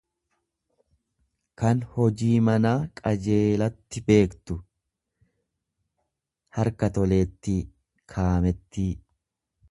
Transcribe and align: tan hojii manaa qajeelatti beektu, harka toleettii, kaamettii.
tan 1.61 1.81
hojii 1.97 2.37
manaa 2.47 2.73
qajeelatti 3.01 4.03
beektu, 4.07 4.57
harka 6.59 6.89
toleettii, 6.97 7.59
kaamettii. 8.15 8.89